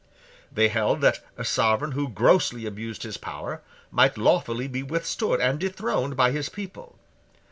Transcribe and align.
They 0.51 0.69
held 0.69 1.01
that 1.01 1.19
a 1.37 1.45
sovereign 1.45 1.91
who 1.91 2.09
grossly 2.09 2.65
abused 2.65 3.03
his 3.03 3.17
power 3.17 3.61
might 3.91 4.17
lawfully 4.17 4.67
be 4.67 4.81
withstood 4.81 5.39
and 5.39 5.59
dethroned 5.59 6.17
by 6.17 6.31
his 6.31 6.49
people. 6.49 6.97